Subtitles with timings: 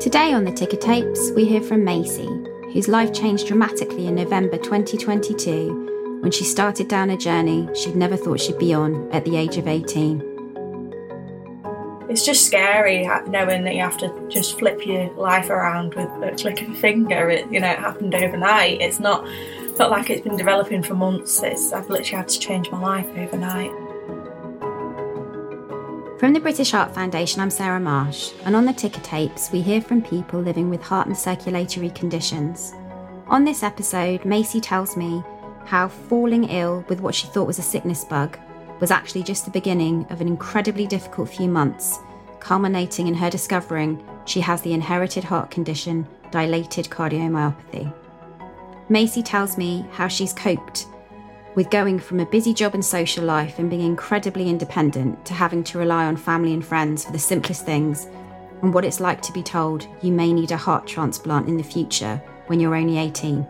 [0.00, 2.26] Today on the Ticker Tapes, we hear from Macy,
[2.72, 8.16] whose life changed dramatically in November 2022 when she started down a journey she'd never
[8.16, 10.20] thought she'd be on at the age of 18.
[12.08, 16.34] It's just scary knowing that you have to just flip your life around with a
[16.34, 17.28] click of a finger.
[17.28, 18.80] It, you know, it happened overnight.
[18.80, 19.28] It's not
[19.78, 21.42] not like it's been developing for months.
[21.42, 23.70] It's I've literally had to change my life overnight.
[26.20, 29.80] From the British Heart Foundation, I'm Sarah Marsh, and on the ticker tapes, we hear
[29.80, 32.74] from people living with heart and circulatory conditions.
[33.28, 35.24] On this episode, Macy tells me
[35.64, 38.38] how falling ill with what she thought was a sickness bug
[38.80, 41.98] was actually just the beginning of an incredibly difficult few months,
[42.38, 47.90] culminating in her discovering she has the inherited heart condition dilated cardiomyopathy.
[48.90, 50.84] Macy tells me how she's coped
[51.54, 55.64] with going from a busy job and social life and being incredibly independent to having
[55.64, 58.06] to rely on family and friends for the simplest things,
[58.62, 61.62] and what it's like to be told you may need a heart transplant in the
[61.62, 63.46] future when you're only 18.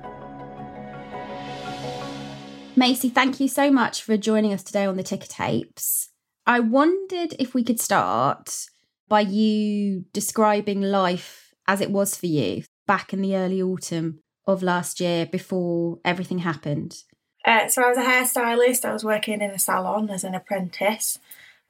[2.76, 6.08] Macy, thank you so much for joining us today on the Ticker Tapes.
[6.46, 8.66] I wondered if we could start
[9.08, 14.62] by you describing life as it was for you back in the early autumn of
[14.62, 17.02] last year before everything happened.
[17.44, 18.84] Uh, so I was a hairstylist.
[18.84, 21.18] I was working in a salon as an apprentice.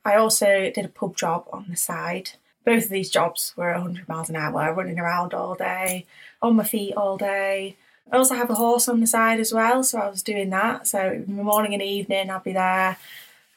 [0.05, 2.33] I also did a pub job on the side.
[2.65, 6.07] Both of these jobs were 100 miles an hour, running around all day,
[6.43, 7.77] on my feet all day.
[8.13, 10.87] I also have a horse on the side as well, so I was doing that.
[10.87, 12.97] So in the morning and evening, I'd be there.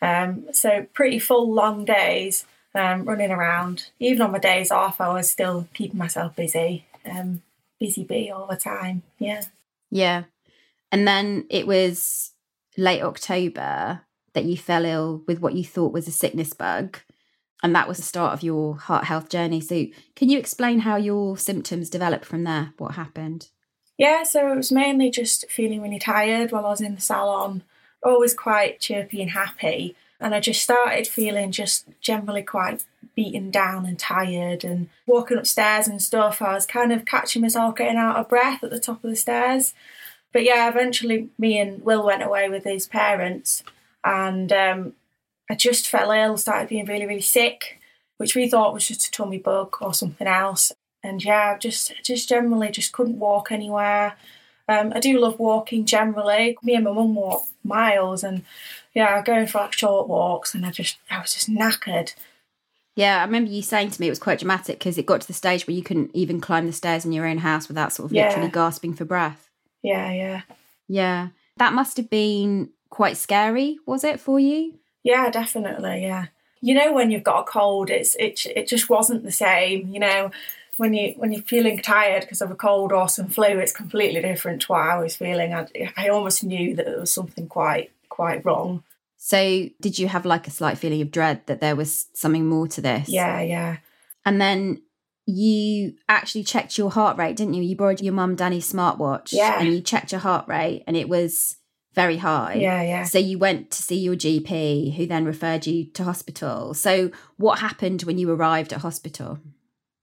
[0.02, 3.90] Um, so pretty full, long days um, running around.
[4.00, 6.86] Even on my days off, I was still keeping myself busy.
[7.10, 7.42] Um,
[7.80, 9.04] busy bee all the time.
[9.18, 9.44] Yeah.
[9.90, 10.24] Yeah.
[10.94, 12.34] And then it was
[12.78, 14.02] late October
[14.34, 17.00] that you fell ill with what you thought was a sickness bug.
[17.64, 19.60] And that was the start of your heart health journey.
[19.60, 22.74] So, can you explain how your symptoms developed from there?
[22.78, 23.50] What happened?
[23.98, 27.64] Yeah, so it was mainly just feeling really tired while I was in the salon,
[28.04, 29.96] always quite chirpy and happy.
[30.20, 35.88] And I just started feeling just generally quite beaten down and tired and walking upstairs
[35.88, 36.40] and stuff.
[36.40, 39.16] I was kind of catching myself getting out of breath at the top of the
[39.16, 39.74] stairs
[40.34, 43.64] but yeah, eventually me and Will went away with his parents,
[44.04, 44.94] and um,
[45.50, 47.80] I just fell ill, started being really, really sick,
[48.18, 50.72] which we thought was just a tummy bug or something else.
[51.04, 54.16] And yeah, just just generally just couldn't walk anywhere.
[54.68, 56.58] Um, I do love walking generally.
[56.64, 58.44] Me and my mum walk miles, and
[58.94, 62.16] yeah, going for like short walks, and I just I was just knackered.
[62.96, 65.28] Yeah, I remember you saying to me it was quite dramatic because it got to
[65.28, 68.06] the stage where you couldn't even climb the stairs in your own house without sort
[68.06, 69.43] of literally gasping for breath.
[69.84, 70.42] Yeah, yeah.
[70.88, 71.28] Yeah.
[71.58, 74.80] That must have been quite scary, was it for you?
[75.04, 76.28] Yeah, definitely, yeah.
[76.62, 80.00] You know when you've got a cold, it's it it just wasn't the same, you
[80.00, 80.32] know.
[80.78, 84.22] When you when you're feeling tired because of a cold or some flu, it's completely
[84.22, 85.54] different to what I was feeling.
[85.54, 85.68] I,
[85.98, 88.84] I almost knew that there was something quite quite wrong.
[89.18, 92.68] So, did you have like a slight feeling of dread that there was something more
[92.70, 93.10] to this?
[93.10, 93.78] Yeah, yeah.
[94.26, 94.82] And then
[95.26, 97.64] you actually checked your heart rate, didn't you?
[97.64, 99.32] You borrowed your mum Danny's smartwatch.
[99.32, 99.60] Yeah.
[99.60, 101.58] And you checked your heart rate and it was
[101.94, 102.56] very high.
[102.56, 103.04] Yeah, yeah.
[103.04, 106.74] So you went to see your GP who then referred you to hospital.
[106.74, 109.40] So what happened when you arrived at hospital?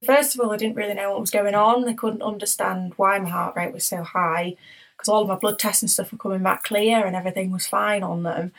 [0.04, 1.86] First of all, I didn't really know what was going on.
[1.86, 4.56] I couldn't understand why my heart rate was so high
[4.96, 7.66] because all of my blood tests and stuff were coming back clear and everything was
[7.66, 8.52] fine on them.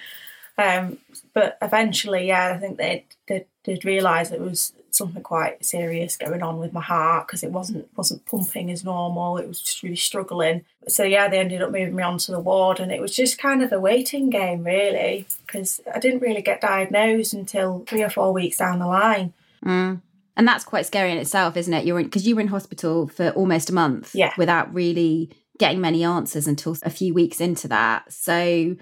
[0.61, 0.97] Um,
[1.33, 6.43] but eventually, yeah, I think they did, did realise it was something quite serious going
[6.43, 9.37] on with my heart because it wasn't wasn't pumping as normal.
[9.37, 10.65] It was just really struggling.
[10.87, 13.63] So yeah, they ended up moving me onto the ward, and it was just kind
[13.63, 18.33] of a waiting game really because I didn't really get diagnosed until three or four
[18.33, 19.33] weeks down the line.
[19.65, 20.01] Mm.
[20.37, 21.85] And that's quite scary in itself, isn't it?
[21.85, 26.03] You're because you were in hospital for almost a month, yeah, without really getting many
[26.03, 28.11] answers until a few weeks into that.
[28.11, 28.75] So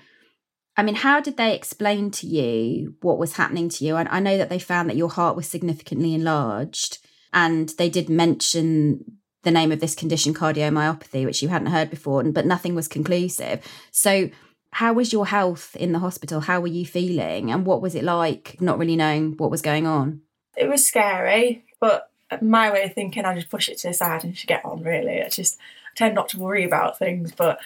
[0.80, 3.98] I mean, how did they explain to you what was happening to you?
[3.98, 7.00] And I know that they found that your heart was significantly enlarged,
[7.34, 9.04] and they did mention
[9.44, 13.62] the name of this condition, cardiomyopathy, which you hadn't heard before, but nothing was conclusive.
[13.92, 14.30] So,
[14.72, 16.40] how was your health in the hospital?
[16.40, 17.52] How were you feeling?
[17.52, 20.22] And what was it like not really knowing what was going on?
[20.56, 22.10] It was scary, but
[22.42, 24.82] my way of thinking, I just push it to the side and just get on,
[24.84, 25.22] really.
[25.22, 27.34] I just I tend not to worry about things.
[27.34, 27.60] But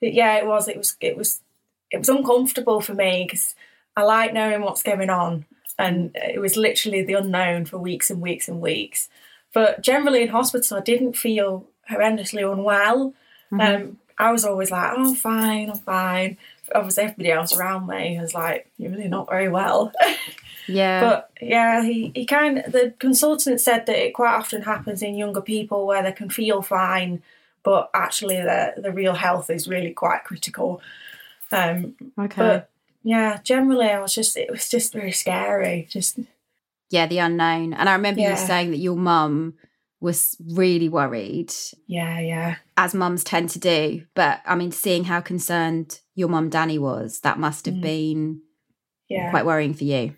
[0.00, 1.42] yeah, it was, it was, it was
[1.96, 3.54] it was uncomfortable for me because
[3.96, 5.46] I like knowing what's going on,
[5.78, 9.08] and it was literally the unknown for weeks and weeks and weeks.
[9.52, 13.14] But generally in hospital, I didn't feel horrendously unwell.
[13.50, 13.60] Mm-hmm.
[13.60, 16.36] Um, I was always like, oh, I'm fine, I'm fine.
[16.74, 19.92] Obviously, everybody else around me was like, you're really not very well.
[20.68, 21.00] Yeah.
[21.00, 25.16] But yeah, he, he kind of, the consultant said that it quite often happens in
[25.16, 27.22] younger people where they can feel fine,
[27.62, 30.80] but actually the, the real health is really quite critical.
[31.52, 32.36] Um, okay.
[32.36, 32.70] but
[33.02, 35.86] yeah, generally I was just, it was just very scary.
[35.90, 36.18] Just,
[36.90, 37.72] yeah, the unknown.
[37.72, 39.54] And I remember you saying that your mum
[40.00, 41.52] was really worried,
[41.86, 42.56] yeah, yeah.
[42.76, 44.04] as mums tend to do.
[44.14, 47.82] But I mean, seeing how concerned your mum Danny was, that must have Mm.
[47.82, 48.40] been
[49.08, 49.30] Yeah.
[49.30, 50.14] quite worrying for you.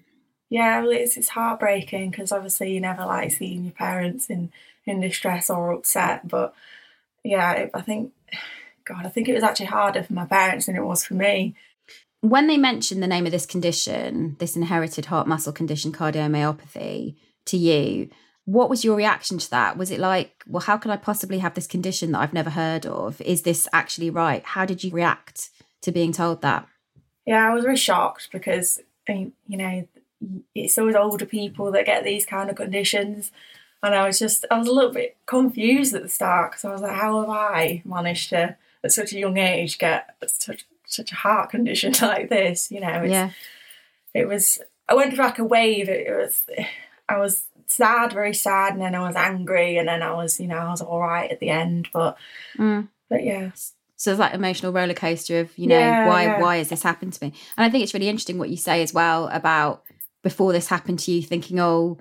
[0.50, 4.50] Yeah, well, it's, it's heartbreaking because obviously you never like seeing your parents in,
[4.86, 6.26] in distress or upset.
[6.26, 6.54] But
[7.22, 8.12] yeah, it, I think,
[8.88, 11.54] God, I think it was actually harder for my parents than it was for me.
[12.22, 17.56] When they mentioned the name of this condition, this inherited heart muscle condition, cardiomyopathy, to
[17.56, 18.08] you,
[18.46, 19.76] what was your reaction to that?
[19.76, 22.86] Was it like, well, how can I possibly have this condition that I've never heard
[22.86, 23.20] of?
[23.20, 24.42] Is this actually right?
[24.42, 25.50] How did you react
[25.82, 26.66] to being told that?
[27.26, 29.86] Yeah, I was really shocked because, I mean, you know,
[30.54, 33.30] it's always older people that get these kind of conditions.
[33.82, 36.72] And I was just, I was a little bit confused at the start because I
[36.72, 41.12] was like, how have I managed to, at such a young age, get such, such
[41.12, 42.70] a heart condition like this?
[42.70, 43.30] You know, it's, yeah.
[44.14, 44.58] it was
[44.88, 45.88] I went through like a wave.
[45.88, 46.44] It was
[47.08, 50.46] I was sad, very sad, and then I was angry, and then I was, you
[50.46, 51.88] know, I was all right at the end.
[51.92, 52.16] But
[52.58, 52.88] Mm.
[53.10, 53.50] but yeah,
[53.96, 56.40] So it's like emotional roller coaster of, you know, Yeah, why yeah.
[56.40, 57.32] why has this happened to me?
[57.56, 59.82] And I think it's really interesting what you say as well about
[60.22, 61.98] before this happened to you, thinking, oh,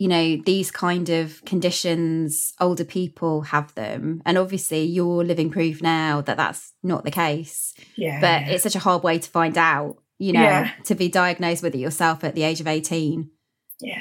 [0.00, 5.82] you know, these kind of conditions, older people have them, and obviously you're living proof
[5.82, 7.74] now that that's not the case.
[7.96, 10.70] yeah, But it's such a hard way to find out, you know, Yeah.
[10.84, 13.30] to be diagnosed with it yourself at the age of eighteen.
[13.78, 14.00] yeah,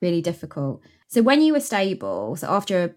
[0.00, 0.80] really difficult.
[1.08, 2.96] So when you were stable, so after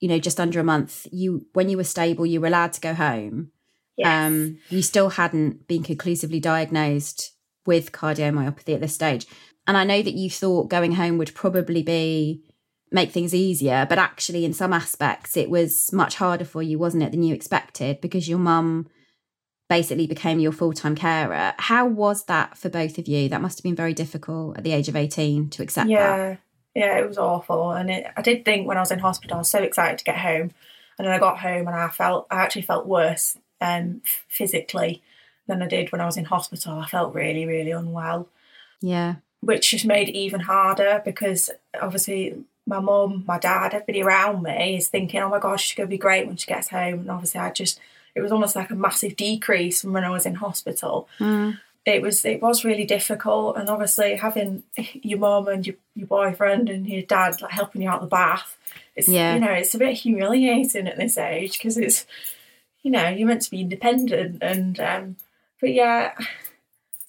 [0.00, 2.80] you know just under a month, you when you were stable, you were allowed to
[2.82, 3.50] go home.
[3.96, 4.08] yes.
[4.26, 7.32] Um, you still hadn't been conclusively diagnosed
[7.66, 9.26] with cardiomyopathy at this stage,
[9.66, 12.42] and I know that you thought going home would probably be
[12.90, 17.02] make things easier, but actually in some aspects it was much harder for you, wasn't
[17.02, 18.88] it, than you expected because your mum
[19.68, 21.54] basically became your full-time carer.
[21.56, 23.28] How was that for both of you?
[23.28, 25.92] That must have been very difficult at the age of 18 to accept that.
[25.92, 26.36] yeah,
[26.74, 26.98] yeah.
[26.98, 29.48] It was awful, and it, I did think when I was in hospital, I was
[29.48, 30.50] so excited to get home,
[30.98, 35.02] and then I got home and I felt I actually felt worse um, physically
[35.46, 36.78] than I did when I was in hospital.
[36.78, 38.28] I felt really, really unwell.
[38.82, 39.16] Yeah.
[39.42, 41.50] Which just made it even harder because
[41.80, 42.34] obviously
[42.66, 45.90] my mum, my dad, everybody around me is thinking, oh my gosh, she's going to
[45.90, 47.00] be great when she gets home.
[47.00, 47.80] And obviously, I just,
[48.14, 51.08] it was almost like a massive decrease from when I was in hospital.
[51.18, 51.58] Mm.
[51.84, 53.56] It was, it was really difficult.
[53.56, 57.88] And obviously, having your mum and your, your boyfriend and your dad like helping you
[57.88, 58.56] out the bath,
[58.94, 59.34] it's, Yeah.
[59.34, 62.06] you know, it's a bit humiliating at this age because it's,
[62.82, 64.38] you know, you're meant to be independent.
[64.40, 65.16] And, um,
[65.60, 66.12] but yeah,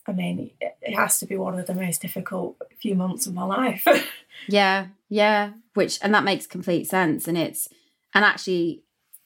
[0.08, 3.34] I mean, it it has to be one of the most difficult few months of
[3.34, 3.86] my life.
[4.50, 7.70] Yeah, yeah, which and that makes complete sense and it's
[8.14, 8.84] and actually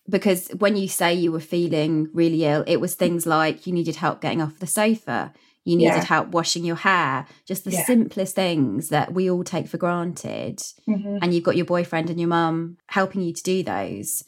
[0.08, 3.96] because when you say you were feeling really ill, it was things like you needed
[3.96, 5.34] help getting off the sofa,
[5.66, 6.06] you needed Yeah.
[6.06, 7.84] help washing your hair, just the Yeah.
[7.86, 10.60] simplest things that we all take for granted.
[10.88, 11.20] Mhm.
[11.22, 14.24] And you've got your boyfriend and your mum helping you to do those.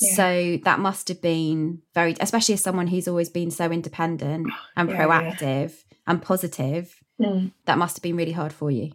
[0.00, 0.14] Yeah.
[0.16, 4.88] So that must have been very, especially as someone who's always been so independent and
[4.98, 7.52] proactive and positive, Mm.
[7.66, 8.92] that must have been really hard for you.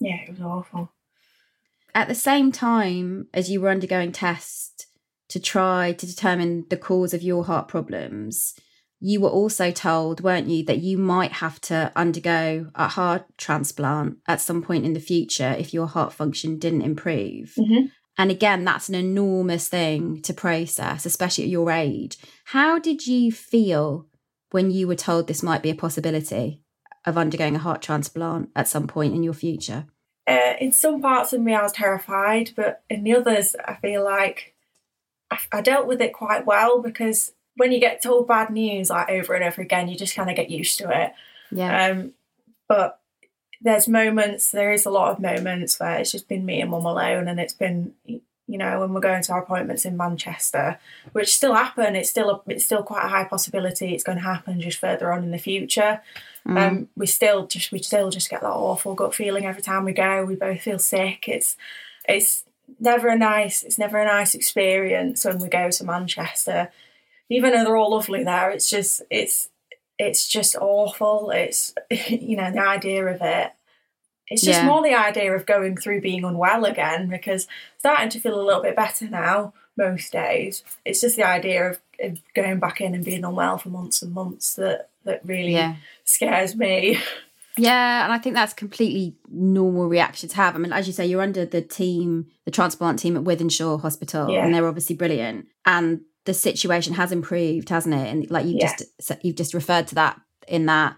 [0.00, 0.92] Yeah, it was awful.
[1.94, 4.86] at the same time as you were undergoing tests
[5.28, 8.54] to try to determine the cause of your heart problems,
[9.00, 14.18] you were also told, weren't you, that you might have to undergo a heart transplant
[14.28, 17.54] at some point in the future if your heart function didn't improve.
[17.58, 17.90] Mhm.
[18.16, 22.16] And again, that's an enormous thing to process, especially at your age.
[22.44, 24.06] How did you feel
[24.50, 26.62] when you were told this might be a possibility
[27.04, 29.86] of undergoing a heart transplant at some point in your future?
[30.26, 34.04] Uh, in some parts of me, I was terrified, but in the others, I feel
[34.04, 34.54] like
[35.30, 39.10] I, I dealt with it quite well because when you get told bad news like
[39.10, 41.12] over and over again, you just kind of get used to it.
[41.50, 41.86] Yeah.
[41.86, 42.12] Um,
[42.68, 43.00] but
[43.60, 46.84] there's moments, there is a lot of moments where it's just been me and mum
[46.84, 47.94] alone, and it's been,
[48.48, 50.78] you know, when we're going to our appointments in Manchester,
[51.12, 51.94] which still happen.
[51.94, 55.12] It's still a, it's still quite a high possibility it's going to happen just further
[55.12, 56.00] on in the future.
[56.46, 56.58] Mm.
[56.58, 59.92] Um, we still just we still just get that awful gut feeling every time we
[59.92, 60.24] go.
[60.24, 61.28] We both feel sick.
[61.28, 61.56] It's
[62.08, 62.44] it's
[62.80, 66.70] never a nice it's never a nice experience when we go to Manchester.
[67.28, 69.50] Even though they're all lovely there, it's just it's
[69.98, 71.30] it's just awful.
[71.30, 73.52] It's you know the idea of it.
[74.30, 74.66] It's just Yeah.
[74.66, 77.46] more the idea of going through being unwell again because
[77.78, 80.62] starting to feel a little bit better now most days.
[80.84, 84.12] It's just the idea of, of going back in and being unwell for months and
[84.12, 85.76] months that that really yeah.
[86.04, 86.98] scares me.
[87.56, 90.54] Yeah, and I think that's completely normal reaction to have.
[90.54, 94.30] I mean, as you say, you're under the team, the transplant team at Wythenshawe Hospital,
[94.30, 94.44] Yeah.
[94.44, 95.46] and they're obviously brilliant.
[95.66, 98.06] And the situation has improved, hasn't it?
[98.06, 98.76] And like you Yeah.
[98.76, 100.96] just you've just referred to that in that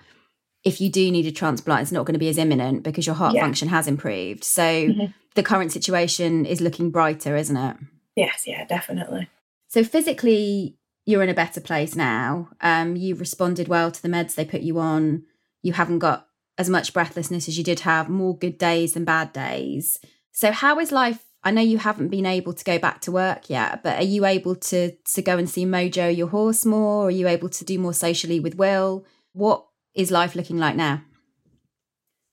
[0.65, 3.15] if you do need a transplant, it's not going to be as imminent because your
[3.15, 3.41] heart Yeah.
[3.43, 4.45] function has improved.
[4.45, 5.15] So Mhm.
[5.35, 7.77] the current situation is looking brighter, isn't it?
[8.17, 9.29] Yes, yeah, definitely.
[9.69, 10.77] So physically,
[11.07, 12.51] you're in a better place now.
[12.61, 15.23] Um, you've responded well to the meds they put you on.
[15.63, 16.27] You haven't got
[16.59, 19.99] as much breathlessness as you did have, more good days than bad days.
[20.33, 21.25] So how is life?
[21.43, 24.27] I know you haven't been able to go back to work yet, but are you
[24.27, 27.07] able to to go and see Mojo your horse more?
[27.07, 29.07] Are you able to do more socially with Will?
[29.33, 29.65] What
[29.95, 31.03] is life looking like now?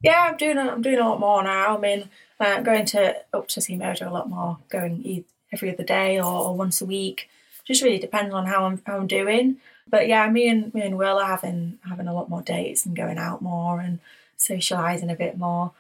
[0.01, 0.57] Yeah, I'm doing.
[0.57, 1.77] a- I'm doing a lot more now.
[1.77, 2.09] I mean,
[2.39, 6.19] uh, I'm going to up to see Mojo a lot more, going every other day
[6.19, 7.29] or, or once a week.
[7.65, 9.57] Just really depends on how I'm how I'm doing.
[9.89, 12.95] But yeah, me and me and Will are having having a lot more dates and
[12.95, 13.99] going out more and
[14.37, 15.71] socialising a bit more.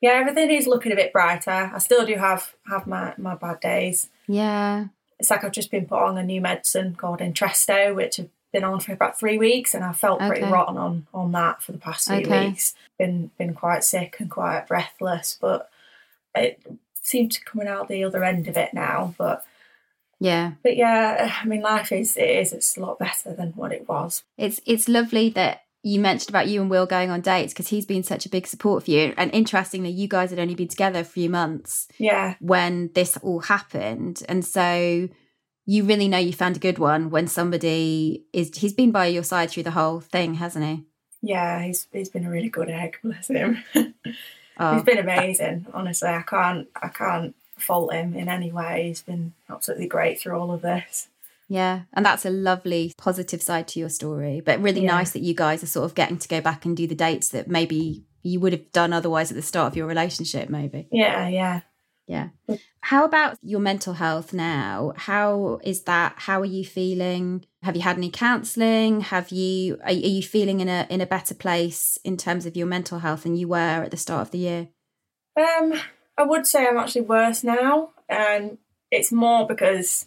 [0.00, 1.70] Yeah, everything is looking a bit brighter.
[1.72, 4.08] I still do have have my, my bad days.
[4.26, 4.86] Yeah.
[5.20, 8.64] It's like I've just been put on a new medicine called Entresto, which I've been
[8.64, 11.78] on for about three weeks, and I felt pretty rotten on on that for the
[11.78, 12.48] past few Okay.
[12.48, 12.74] weeks.
[12.98, 15.70] Been been quite sick and quite breathless, but
[16.34, 16.62] it
[17.00, 19.14] seemed to coming out the other end of it now.
[19.18, 19.44] But
[20.20, 20.52] Yeah.
[20.62, 23.88] but yeah, I mean, life is it is it's a lot better than what it
[23.88, 24.22] was.
[24.36, 27.86] It's it's lovely that you mentioned about you and Will going on dates because he's
[27.86, 29.14] been such a big support for you.
[29.16, 33.40] And interestingly, you guys had only been together a few months Yeah, when this all
[33.40, 34.22] happened.
[34.28, 35.08] And so
[35.66, 39.22] you really know you found a good one when somebody is he's been by your
[39.22, 40.84] side through the whole thing, hasn't he?
[41.24, 43.62] yeah, he's he's been a really good egg, bless him.
[44.58, 46.10] Oh, He's been amazing, honestly.
[46.10, 48.84] I can't I can't fault him in any way.
[48.88, 51.08] He's been absolutely great through all of this.
[51.48, 51.82] yeah.
[51.94, 54.42] And that's a lovely positive side to your story.
[54.44, 54.92] But really Yeah.
[54.92, 57.30] nice that you guys are sort of getting to go back and do the dates
[57.30, 60.86] that maybe you would have done otherwise at the start of your relationship, maybe.
[60.92, 61.60] Yeah, yeah.
[62.12, 62.28] Yeah.
[62.80, 64.92] How about your mental health now?
[64.96, 66.14] How is that?
[66.18, 67.46] How are you feeling?
[67.62, 69.00] Have you had any counselling?
[69.00, 72.54] Have you are, are you feeling in a in a better place in terms of
[72.54, 74.68] your mental health than you were at the start of the year?
[75.40, 75.72] Um,
[76.18, 78.58] I would say I'm actually worse now, and
[78.90, 80.06] it's more because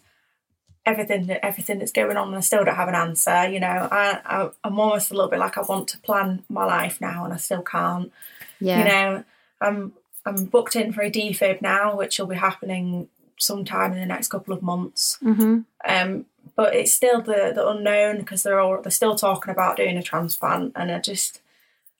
[0.84, 3.48] everything everything that's going on, and I still don't have an answer.
[3.48, 6.64] You know, I, I I'm almost a little bit like I want to plan my
[6.64, 8.12] life now, and I still can't.
[8.60, 8.78] Yeah.
[8.78, 9.24] You know,
[9.60, 9.92] I'm
[10.26, 14.28] I'm booked in for a defib now, which will be happening sometime in the next
[14.28, 15.18] couple of months.
[15.22, 15.60] mm-hmm.
[15.88, 19.96] Um, but it's still the the unknown because they're all they're still talking about doing
[19.96, 21.40] a transplant, and I just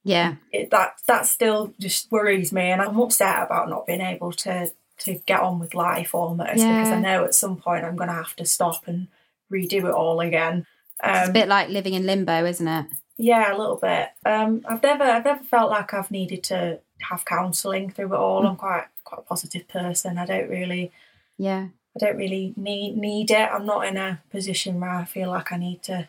[0.05, 0.37] Yeah.
[0.53, 4.71] it, that that still just worries me, and I'm upset about not being able to
[5.01, 8.15] to get on with life almost because I know at some point I'm going to
[8.15, 9.09] have to stop and
[9.53, 10.65] redo it all again.
[11.05, 12.87] It's a Um, bit like living in limbo, isn't it?
[13.19, 14.09] yeah, a little bit.
[14.25, 18.47] Um, I've never I've never felt like I've needed to have counselling through it all.
[18.47, 18.59] I'm mm.
[18.59, 20.19] quite quite a positive person.
[20.19, 20.93] I don't really
[21.39, 21.69] Yeah.
[21.95, 23.49] I don't really need need it.
[23.51, 26.09] I'm not in a position where I feel like I need to.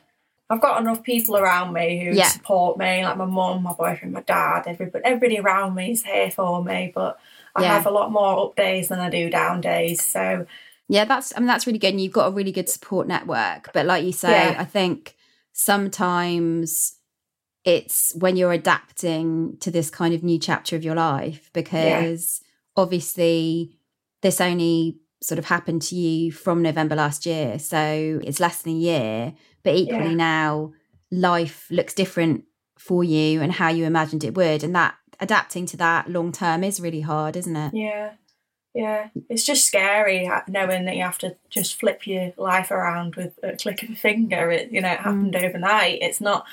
[0.50, 2.27] I've got enough people around me who Yeah.
[2.27, 4.63] support me, like my mum, my boyfriend, my dad.
[4.65, 6.91] Everybody, everybody around me is here for me.
[6.94, 7.20] But
[7.56, 7.74] I Yeah.
[7.74, 10.03] have a lot more up days than I do down days.
[10.06, 10.46] So
[10.89, 11.89] Yeah, that's I mean that's really good.
[11.91, 13.72] And you've got a really good support network.
[13.74, 14.62] But like you say, Yeah.
[14.62, 15.15] I think
[15.53, 16.97] sometimes
[17.67, 22.41] it's when you're adapting to this kind of new chapter of your life because
[22.77, 23.77] obviously
[24.21, 27.59] this only sort of happened to you from November last year.
[27.59, 29.33] So it's less than a year.
[29.63, 30.15] But equally Yeah.
[30.15, 30.74] now
[31.12, 32.45] life looks different
[32.79, 34.63] for you and how you imagined it would.
[34.63, 37.74] And that adapting to that long term is really hard, isn't it?
[37.74, 38.12] yeah,
[38.74, 43.38] yeah, it's just scary knowing that you have to just flip your life around with
[43.43, 44.51] a click of a finger.
[44.51, 45.43] It you know it happened mm.
[45.43, 45.97] overnight.
[46.01, 46.45] It's not.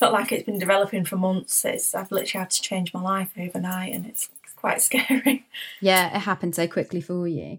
[0.00, 1.64] Not like it's been developing for months.
[1.64, 5.46] It's I've literally had to change my life overnight, and it's, it's quite scary.
[5.80, 7.58] Yeah, it happened so quickly for you.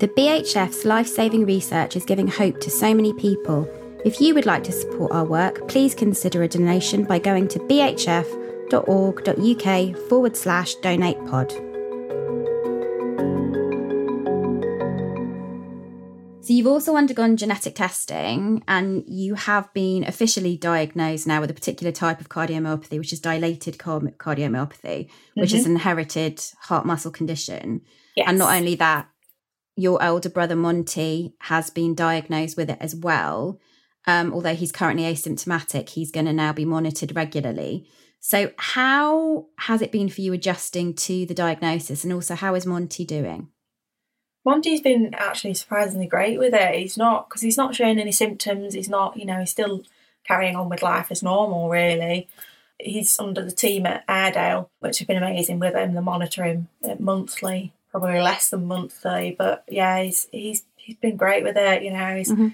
[0.00, 3.66] The BHF's life saving research is giving hope to so many people.
[4.04, 7.58] If you would like to support our work, please consider a donation by going to
[7.60, 8.38] bhf.org.uk
[10.08, 11.54] forward slash donate pod.
[16.44, 21.54] So, you've also undergone genetic testing and you have been officially diagnosed now with a
[21.54, 27.10] particular type of cardiomyopathy, which is dilated car- cardiomyopathy, which is an inherited heart muscle
[27.10, 27.80] condition.
[28.14, 28.26] Yes.
[28.28, 29.08] And not only that,
[29.76, 33.58] your elder brother Monty has been diagnosed with it as well.
[34.06, 37.88] Um, although he's currently asymptomatic, he's going to now be monitored regularly.
[38.20, 42.04] So, how has it been for you adjusting to the diagnosis?
[42.04, 43.48] And also, how is Monty doing?
[44.44, 46.74] Monty's been actually surprisingly great with it.
[46.74, 48.74] He's not because he's not showing any symptoms.
[48.74, 49.82] He's not, you know, he's still
[50.24, 52.28] carrying on with life as normal, really.
[52.78, 55.94] He's under the team at Airedale, which have been amazing with him.
[55.94, 61.44] They monitor him monthly, probably less than monthly, but yeah, he's he's he's been great
[61.44, 61.82] with it.
[61.82, 62.48] You know, he's mm-hmm.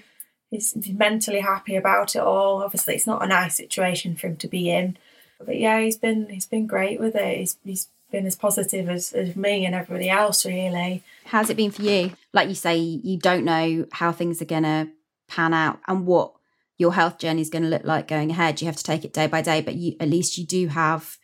[0.49, 2.63] he's mentally happy about it all.
[2.63, 4.97] Obviously, it's not a nice situation for him to be in,
[5.45, 7.37] but yeah, he's been he's been great with it.
[7.37, 11.03] He's he's been as positive as, as me and everybody else, really.
[11.25, 12.11] How's it been for you?
[12.33, 14.89] Like you say, you don't know how things are going to
[15.27, 16.33] pan out and what
[16.77, 18.61] your health journey is going to look like going ahead.
[18.61, 21.17] You have to take it day by day, but you, at least you do have.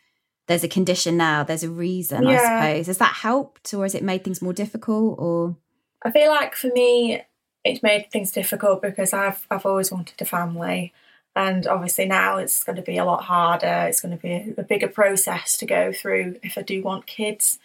[0.46, 1.42] There's a condition now.
[1.42, 2.40] There's a reason, yeah.
[2.40, 2.86] I suppose.
[2.86, 5.18] Has that helped, or has it made things more difficult?
[5.18, 5.56] Or
[6.02, 7.20] I feel like for me,
[7.64, 10.94] it's made things difficult because I've I've always wanted a family.
[11.38, 13.86] And obviously now it's going to be a lot harder.
[13.88, 17.60] It's going to be a, bigger process to go through if I do want kids.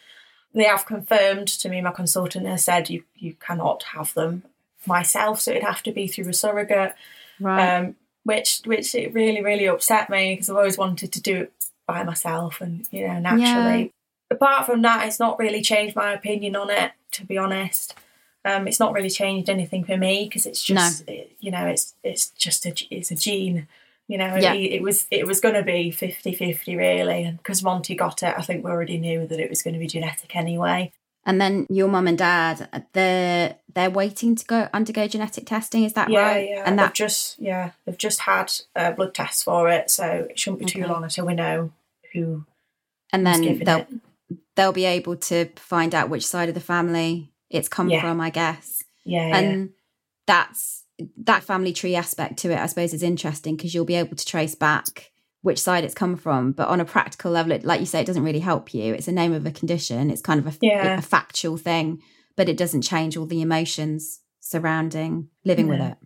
[0.54, 4.44] They have confirmed to me, my consultant has said you, you cannot have them
[4.86, 6.94] myself, so it'd have to be through a surrogate.
[7.40, 7.78] Right.
[7.78, 11.54] Um, which which it really really upset me because I've always wanted to do it
[11.88, 13.82] by myself and you know naturally.
[13.82, 13.90] Yeah.
[14.30, 16.92] Apart from that, it's not really changed my opinion on it.
[17.14, 17.96] To be honest,
[18.46, 21.14] um, it's not really changed anything for me because it's just no.
[21.14, 23.68] it, you know it's it's just a it's a gene.
[24.10, 24.54] You know, yeah.
[24.54, 28.36] it, it was it was going to be 50-50 really, and because Monty got it,
[28.38, 30.92] I think we already knew that it was going to be genetic anyway.
[31.26, 35.86] And then your mum and dad, they're they're waiting to go undergo genetic testing.
[35.86, 36.50] Is that yeah, right?
[36.50, 40.38] Yeah, and that just yeah, they've just had uh, blood tests for it, so it
[40.38, 41.72] shouldn't be too long until we know
[42.12, 42.46] who.
[43.14, 43.88] And then they'll it.
[44.56, 48.02] they'll be able to find out which side of the family it's come yeah.
[48.02, 48.84] from, I guess.
[49.06, 49.36] Yeah.
[49.36, 49.66] And yeah.
[50.28, 50.84] that's
[51.18, 54.26] that family tree aspect to it, I suppose, is interesting because you'll be able to
[54.26, 56.54] trace back which side it's come from.
[56.54, 58.94] But on a practical level, it, like you say, it doesn't really help you.
[58.94, 60.10] It's a name of a condition.
[60.10, 60.98] It's kind of a, yeah.
[60.98, 62.02] a factual thing,
[62.36, 65.98] but it doesn't change all the emotions surrounding living with it.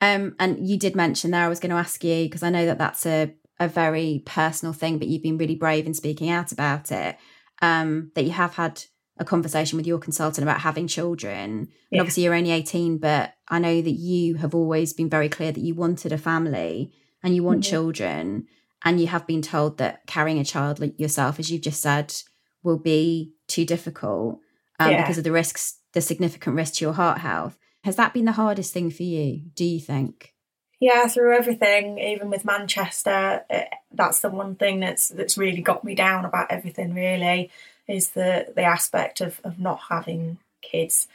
[0.00, 2.66] Um, and you did mention there, I was going to ask you because I know
[2.66, 6.52] that that's a a very personal thing, but you've been really brave in speaking out
[6.52, 7.16] about it.
[7.62, 8.82] Um, that you have had
[9.18, 11.68] a conversation with your consultant about having children.
[11.92, 15.52] And obviously, you're only 18, but I know that you have always been very clear
[15.52, 17.70] that you wanted a family and you want mm-hmm.
[17.70, 18.46] children.
[18.84, 22.14] And you have been told that carrying a child like yourself, as you've just said,
[22.62, 24.40] will be too difficult
[24.78, 25.02] um, yeah.
[25.02, 27.56] because of the risks, the significant risk to your heart health.
[27.84, 30.34] Has that been the hardest thing for you, do you think?
[30.80, 35.84] Yeah, through everything, even with Manchester, it, that's the one thing that's that's really got
[35.84, 36.92] me down about everything.
[36.94, 37.50] Really,
[37.88, 41.08] is the the aspect of, of not having kids,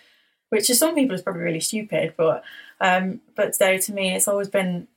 [0.50, 2.44] which to some people is probably really stupid, but
[2.82, 4.88] um, but so to me, it's always been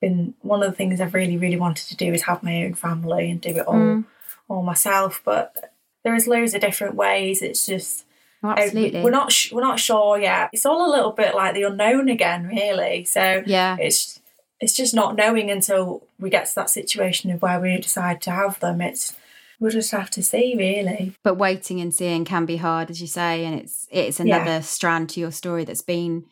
[0.00, 2.74] been one of the things I've really really wanted to do is have my own
[2.74, 4.04] family and do it all mm.
[4.48, 5.20] all myself.
[5.24, 5.72] But
[6.04, 7.42] there is loads of different ways.
[7.42, 8.04] It's just
[8.42, 10.50] oh, absolutely we're not sh- we're not sure yet.
[10.52, 13.04] It's all a little bit like the unknown again, really.
[13.04, 14.20] So yeah, it's
[14.60, 18.30] it's just not knowing until we get to that situation of where we decide to
[18.30, 18.80] have them.
[18.80, 19.16] It's
[19.60, 23.06] we'll just have to see really but waiting and seeing can be hard as you
[23.06, 24.60] say and it's it's another yeah.
[24.60, 26.24] strand to your story that's been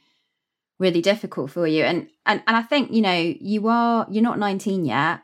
[0.79, 4.39] really difficult for you and and and i think you know you are you're not
[4.39, 5.21] 19 yet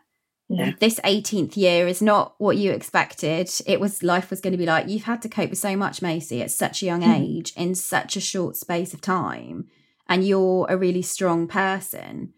[0.49, 0.73] no.
[0.81, 4.67] this 18th year is not what you expected it was life was going to be
[4.67, 7.21] like you've had to cope with so much macy at such a young mm.
[7.21, 9.67] age in such a short space of time
[10.09, 12.33] and you're a really strong person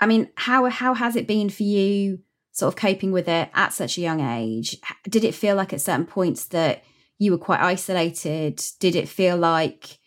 [0.00, 2.20] i mean how how has it been for you
[2.54, 4.78] sort of coping with it at such a young age?
[5.08, 6.84] Did it feel like at certain points that
[7.18, 8.62] you were quite isolated?
[8.80, 9.98] Did it feel like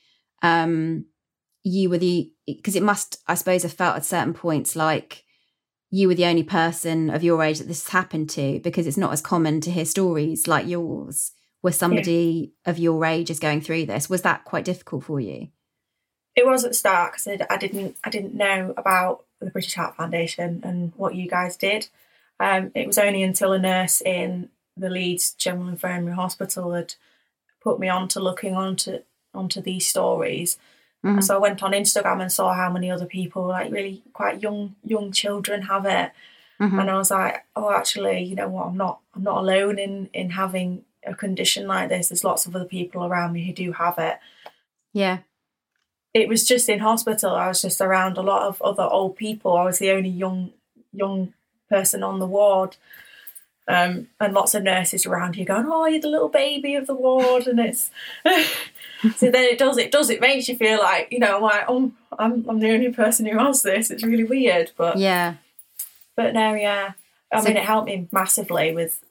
[0.42, 1.06] um,
[1.64, 5.26] you were the because it must, I suppose, have felt at certain points like
[5.90, 9.14] you were the only person of your age that this happened to because it's not
[9.14, 12.72] as common to hear stories like yours where somebody yeah.
[12.72, 14.10] of your age is going through this.
[14.10, 15.50] Was that quite difficult for you?
[16.36, 19.98] It was at the start because I didn't I didn't know about the British Heart
[19.98, 21.90] Foundation and what you guys did.
[22.40, 26.96] Um, it was only until a nurse in the Leeds General Infirmary Hospital had
[27.62, 29.00] put me on to looking onto
[29.34, 30.58] onto these stories.
[31.06, 31.22] Mm-hmm.
[31.22, 34.76] So I went on Instagram and saw how many other people, like really quite young
[34.84, 36.12] young children, have it.
[36.60, 36.80] Mm-hmm.
[36.80, 38.68] And I was like, oh, actually, you know what?
[38.68, 42.10] I'm not I'm not alone in in having a condition like this.
[42.10, 44.20] There's lots of other people around me who do have it.
[44.94, 45.20] Yeah.
[46.14, 47.36] It was just in hospital.
[47.36, 49.56] I was just around a lot of other old people.
[49.56, 50.52] I was the only young
[50.92, 51.34] young
[51.70, 52.78] person on the ward.
[53.70, 56.96] Um, and lots of nurses around you going, "Oh, you're the little baby of the
[56.96, 57.92] ward," and it's
[59.18, 61.66] so then it does it does it makes you feel like you know I'm like
[61.68, 63.92] oh I'm I'm the only person who has this.
[63.92, 65.36] It's really weird, but yeah,
[66.16, 66.94] but no, yeah.
[67.30, 69.04] I so, mean, it helped me massively with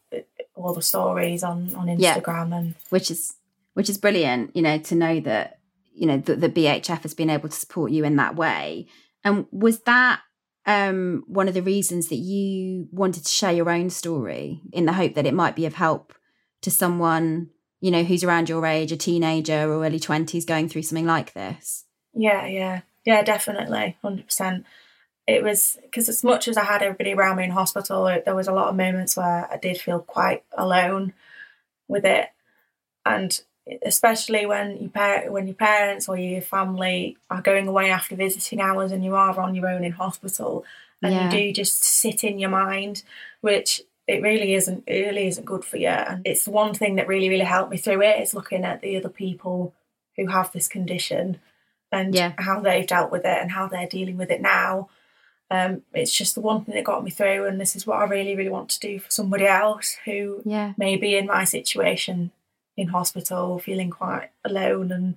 [0.54, 3.34] all the stories on on Instagram yeah, and which is
[3.74, 4.56] which is brilliant.
[4.56, 5.58] You know, to know that
[5.94, 8.86] you know that the BHF has been able to support you in that way.
[9.24, 10.20] And was that
[10.66, 14.92] um, one of the reasons that you wanted to share your own story in the
[14.92, 16.12] hope that it might be of help
[16.62, 17.50] to someone,
[17.80, 21.32] you know, who's around your age, a teenager or early 20s going through something like
[21.32, 21.84] this?
[22.12, 22.80] Yeah, yeah.
[23.04, 23.96] Yeah, definitely.
[24.02, 24.64] 100%.
[25.28, 28.34] It was because, as much as I had everybody around me in hospital, it, there
[28.34, 31.14] was a lot of moments where I did feel quite alone
[31.88, 32.28] with it.
[33.04, 33.40] And
[33.82, 38.60] especially when you par- when your parents or your family are going away after visiting
[38.60, 40.64] hours and you are on your own in hospital
[41.02, 41.24] and yeah.
[41.24, 43.02] you do just sit in your mind
[43.40, 47.08] which it really isn't it really isn't good for you and it's one thing that
[47.08, 49.74] really really helped me through it is looking at the other people
[50.16, 51.38] who have this condition
[51.90, 52.32] and yeah.
[52.38, 54.88] how they've dealt with it and how they're dealing with it now
[55.48, 58.04] um, it's just the one thing that got me through and this is what i
[58.04, 60.72] really really want to do for somebody else who yeah.
[60.76, 62.30] may be in my situation
[62.76, 65.16] in hospital, feeling quite alone and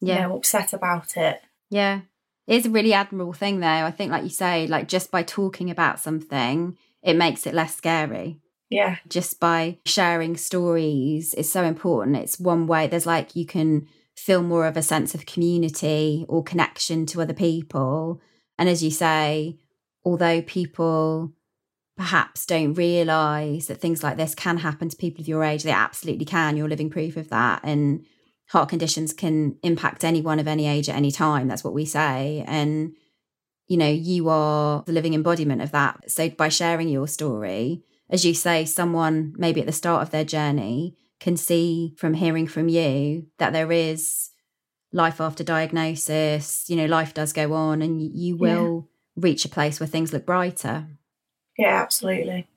[0.00, 0.14] yeah.
[0.14, 1.42] you know, upset about it.
[1.70, 2.02] Yeah.
[2.46, 3.66] It's a really admirable thing though.
[3.66, 7.74] I think like you say, like just by talking about something, it makes it less
[7.74, 8.38] scary.
[8.70, 8.96] Yeah.
[9.08, 12.16] Just by sharing stories is so important.
[12.16, 16.42] It's one way there's like you can feel more of a sense of community or
[16.42, 18.20] connection to other people.
[18.58, 19.58] And as you say,
[20.04, 21.32] although people
[21.96, 25.62] perhaps don't realize that things like this can happen to people of your age.
[25.62, 26.56] They absolutely can.
[26.56, 27.60] You're living proof of that.
[27.62, 28.04] And
[28.48, 31.48] heart conditions can impact anyone of any age at any time.
[31.48, 32.44] That's what we say.
[32.46, 32.94] And,
[33.68, 36.10] you know, you are the living embodiment of that.
[36.10, 40.24] So by sharing your story, as you say, someone maybe at the start of their
[40.24, 44.30] journey can see from hearing from you that there is
[44.92, 49.22] life after diagnosis, you know, life does go on and you will yeah.
[49.22, 50.86] reach a place where things look brighter.
[51.58, 52.48] Yeah, absolutely.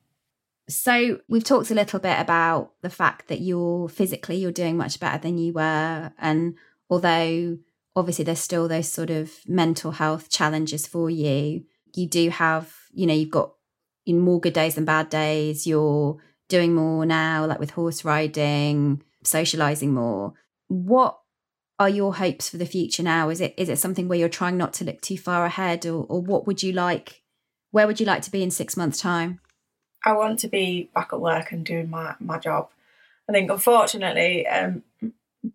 [0.68, 5.00] So we've talked a little bit about the fact that you're physically you're doing much
[5.00, 6.56] better than you were and
[6.90, 7.56] although
[7.96, 13.06] obviously there's still those sort of mental health challenges for you you do have you
[13.06, 13.54] know you've got
[14.04, 19.02] in more good days than bad days you're doing more now like with horse riding
[19.22, 20.34] socializing more
[20.68, 21.18] what
[21.78, 24.56] are your hopes for the future now is it is it something where you're trying
[24.56, 27.22] not to look too far ahead or, or what would you like
[27.70, 29.40] where would you like to be in six months' time?
[30.04, 32.70] I want to be back at work and doing my, my job.
[33.28, 34.82] I think unfortunately, um,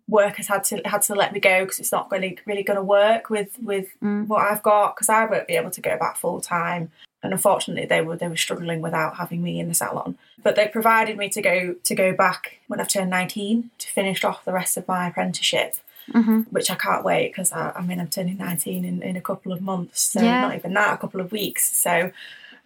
[0.08, 2.76] work has had to had to let me go because it's not really really going
[2.76, 4.26] to work with with mm.
[4.26, 6.90] what I've got because I won't be able to go back full time.
[7.22, 10.18] And unfortunately, they were they were struggling without having me in the salon.
[10.42, 14.24] But they provided me to go to go back when I've turned nineteen to finish
[14.24, 15.76] off the rest of my apprenticeship
[16.12, 16.40] mm-hmm.
[16.50, 19.52] which I can't wait because I, I, mean I'm turning 19 in, in a couple
[19.52, 20.42] of months, so yeah.
[20.42, 21.70] not even that, a couple of weeks.
[21.76, 22.10] So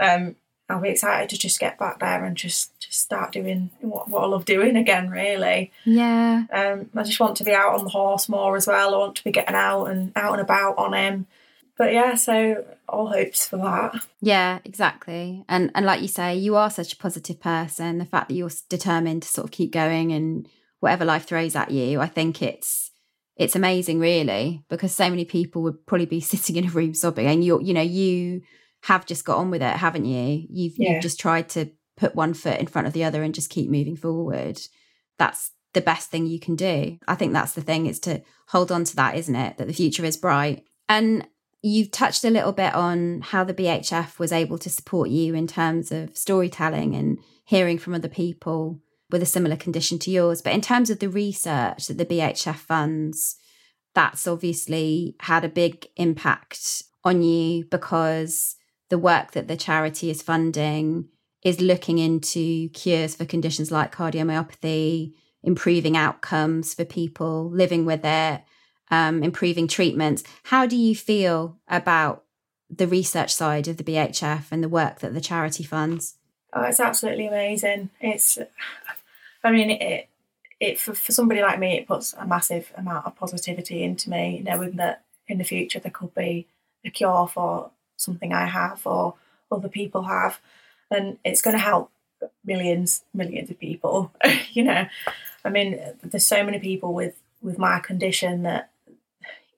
[0.01, 0.37] um,
[0.69, 4.23] I'll be excited to just get back there and just just start doing what, what
[4.23, 5.09] I love doing again.
[5.09, 6.45] Really, yeah.
[6.53, 8.95] Um, I just want to be out on the horse more as well.
[8.95, 11.27] I want to be getting out and out and about on him.
[11.79, 14.05] But yeah, so all hopes for that.
[14.21, 15.45] Yeah, exactly.
[15.49, 17.99] And and like you say, you are such a positive person.
[17.99, 20.49] The fact that you're determined to sort of keep going and
[20.81, 22.91] whatever life throws at you, I think it's
[23.39, 27.27] it's amazing really because so many people would probably be sitting in a room sobbing
[27.27, 28.43] and you're you know you
[28.83, 30.47] have just got on with it haven't you?
[30.51, 30.93] You've, yeah.
[30.93, 33.71] you've just tried to put one foot in front of the other and just keep
[33.71, 34.61] moving forward.
[35.19, 36.99] That's the best thing you can do.
[37.09, 39.59] I think that's the thing is to hold on to that isn't it?
[39.59, 40.65] That the future is bright.
[40.89, 41.27] And
[41.61, 45.47] you've touched a little bit on how the bhf was able to support you in
[45.47, 50.43] terms of storytelling and hearing from other people with a similar condition to yours.
[50.43, 53.37] But in terms of the research that the BHF funds,
[53.95, 58.57] that's obviously had a big impact on you because
[58.91, 61.09] the work that the charity is funding
[61.43, 68.43] is looking into cures for conditions like cardiomyopathy, improving outcomes for people living with it,
[68.91, 70.25] um, improving treatments.
[70.45, 72.25] How do you feel about
[72.71, 76.17] the research side of the BHF and the work that the charity funds?
[76.53, 77.91] Oh, it's absolutely amazing.
[78.01, 78.39] It's
[79.45, 80.09] I mean, it,
[80.61, 84.43] it for, for somebody like me, it puts a massive amount of positivity into me,
[84.45, 86.47] knowing that in the future there could be
[86.85, 89.15] a cure for something I have or
[89.51, 90.41] other people have,
[90.91, 91.91] and it's going to help
[92.45, 94.13] millions, millions of people.
[94.53, 94.87] you know,
[95.45, 98.71] I mean, there's so many people with with my condition that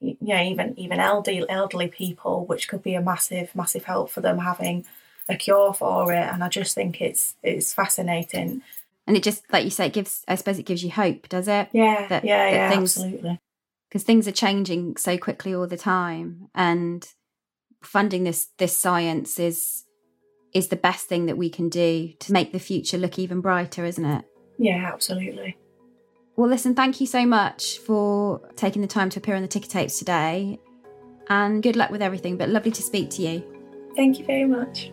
[0.00, 4.20] you know, even even elderly elderly people, which could be a massive, massive help for
[4.20, 4.84] them having
[5.28, 6.26] a cure for it.
[6.26, 8.62] And I just think it's it's fascinating
[9.10, 11.48] and it just like you say it gives i suppose it gives you hope does
[11.48, 11.68] it?
[11.72, 13.40] Yeah that, yeah that yeah things, absolutely.
[13.88, 17.04] Because things are changing so quickly all the time and
[17.82, 19.84] funding this this science is
[20.54, 23.84] is the best thing that we can do to make the future look even brighter
[23.84, 24.24] isn't it?
[24.58, 25.56] Yeah absolutely.
[26.36, 29.66] Well listen thank you so much for taking the time to appear on the ticker
[29.66, 30.60] tapes today
[31.28, 33.42] and good luck with everything but lovely to speak to you.
[33.96, 34.92] Thank you very much.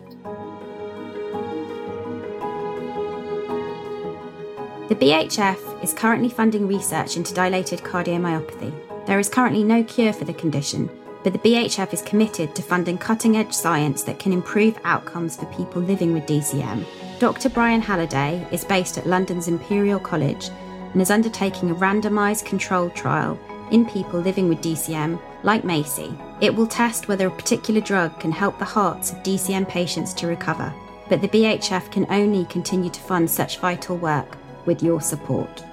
[4.88, 8.72] The BHF is currently funding research into dilated cardiomyopathy.
[9.04, 10.88] There is currently no cure for the condition,
[11.22, 15.44] but the BHF is committed to funding cutting edge science that can improve outcomes for
[15.52, 16.86] people living with DCM.
[17.18, 17.50] Dr.
[17.50, 20.48] Brian Halliday is based at London's Imperial College
[20.94, 23.38] and is undertaking a randomised controlled trial
[23.70, 26.18] in people living with DCM, like Macy.
[26.40, 30.28] It will test whether a particular drug can help the hearts of DCM patients to
[30.28, 30.72] recover,
[31.10, 35.64] but the BHF can only continue to fund such vital work with your support.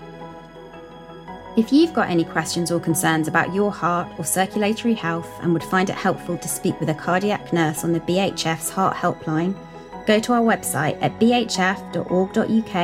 [1.58, 5.63] If you've got any questions or concerns about your heart or circulatory health and would
[5.63, 9.56] find it helpful to speak with a cardiac nurse on the BHF's Heart Helpline,
[10.06, 12.76] go to our website at bhf.org.uk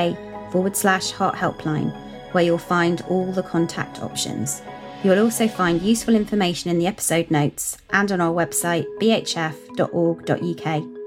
[0.51, 1.93] forward slash heart helpline,
[2.33, 4.61] where you'll find all the contact options.
[5.03, 11.00] You'll also find useful information in the episode notes and on our website bhf.org.uk.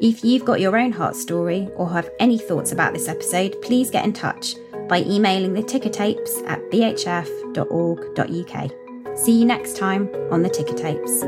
[0.00, 3.90] If you've got your own heart story or have any thoughts about this episode, please
[3.90, 4.56] get in touch
[4.88, 7.58] by emailing the ticker tapes at bhf.org.uk.
[9.18, 11.22] See you next time on the ticker tapes.